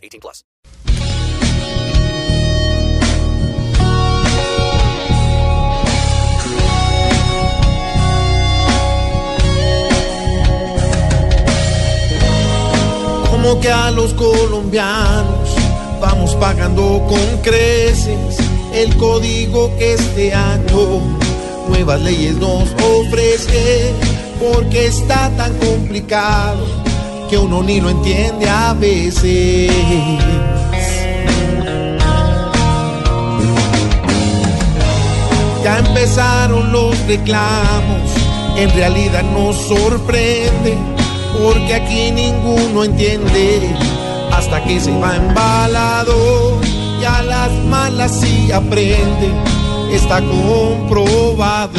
[0.00, 0.44] 18 plus.
[13.30, 15.50] Como que a los colombianos
[16.00, 18.38] vamos pagando con creces
[18.72, 21.00] el código que este año
[21.68, 23.92] nuevas leyes nos ofrece,
[24.40, 26.79] porque está tan complicado
[27.30, 29.70] que uno ni lo entiende a veces.
[35.62, 38.10] Ya empezaron los reclamos,
[38.56, 40.76] en realidad nos sorprende,
[41.40, 43.76] porque aquí ninguno entiende
[44.32, 46.58] hasta que se va embalado
[47.00, 49.30] y a las malas sí aprende,
[49.92, 51.70] está comprobado.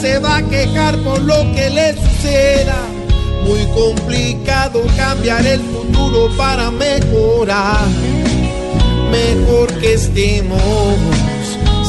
[0.00, 2.76] Se va a quejar por lo que le suceda,
[3.44, 7.86] muy complicado cambiar el futuro para mejorar.
[9.10, 10.96] Mejor que estemos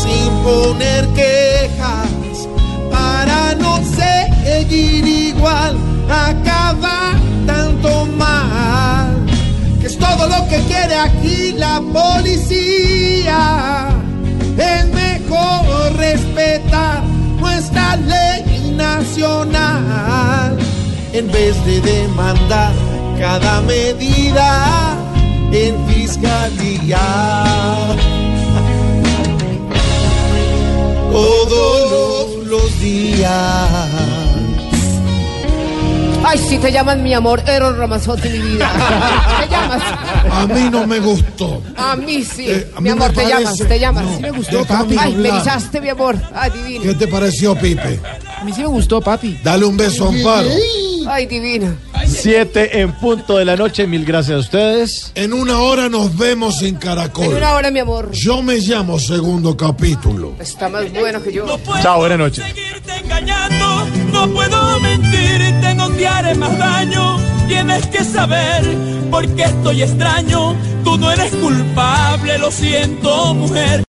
[0.01, 2.47] sin poner quejas
[2.91, 5.75] para no seguir igual
[6.09, 7.13] acaba
[7.45, 9.25] tanto mal,
[9.81, 12.66] que es todo lo que quiere aquí la policía.
[21.17, 22.73] En vez de demandar
[23.19, 24.95] cada medida
[25.51, 26.99] en fiscalía.
[31.11, 33.89] Todos los días.
[36.23, 38.69] Ay, si te llaman mi amor, Eros Ramazotti, mi vida.
[39.39, 39.81] ¿Te llamas?
[40.29, 41.61] A mí no me gustó.
[41.77, 42.45] A mí sí.
[42.49, 44.03] Eh, a mi mí amor, te parece- llamas, te llamas.
[44.03, 44.95] No, Sí me gustó, papi.
[44.99, 46.17] Ay, me erizaste, mi amor.
[46.35, 46.83] Ay, divino.
[46.83, 47.99] ¿Qué te pareció, Pipe?
[48.39, 49.39] A mí sí me gustó, papi.
[49.41, 50.49] Dale un beso a Amparo.
[51.09, 51.75] Ay, divino.
[52.05, 55.11] Siete en punto de la noche, mil gracias a ustedes.
[55.15, 57.27] En una hora nos vemos en En Caracol.
[57.27, 58.11] una hora, mi amor.
[58.11, 60.35] Yo me llamo segundo capítulo.
[60.39, 61.45] Está más bueno que yo.
[61.81, 62.45] Chao, buenas noches.
[62.45, 67.17] seguirte engañando, no puedo mentirte, no te haré más daño.
[67.47, 68.63] Tienes que saber
[69.09, 70.55] por qué estoy extraño.
[70.83, 73.86] Tú no eres culpable, lo siento, mujer.